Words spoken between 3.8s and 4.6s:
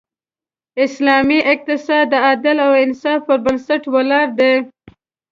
ولاړ دی.